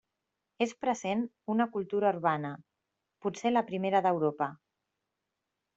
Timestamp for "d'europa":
4.07-4.51